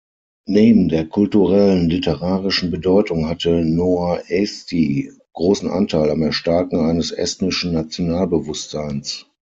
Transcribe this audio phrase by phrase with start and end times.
[0.47, 9.27] Neben der kulturellen, literarischen Bedeutung hatte "Noor-Eesti" großen Anteil am Erstarken eines estnischen Nationalbewusstseins.